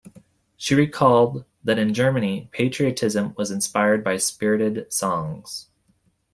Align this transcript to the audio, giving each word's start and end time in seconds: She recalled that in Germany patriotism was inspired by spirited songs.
She 0.57 0.73
recalled 0.73 1.45
that 1.63 1.77
in 1.77 1.93
Germany 1.93 2.49
patriotism 2.51 3.35
was 3.37 3.51
inspired 3.51 4.03
by 4.03 4.17
spirited 4.17 4.91
songs. 4.91 5.67